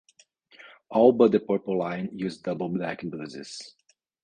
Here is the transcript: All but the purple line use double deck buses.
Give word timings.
All 0.89 1.11
but 1.11 1.31
the 1.31 1.39
purple 1.39 1.77
line 1.77 2.09
use 2.17 2.39
double 2.39 2.69
deck 2.69 3.01
buses. 3.03 3.75